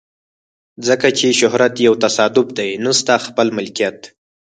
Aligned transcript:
ځکه 0.87 1.07
چې 1.17 1.27
شهرت 1.39 1.73
یو 1.87 1.93
تصادف 2.03 2.47
دی 2.57 2.69
نه 2.83 2.91
ستا 2.99 3.15
خپله 3.25 3.51
ملکیت. 3.57 3.99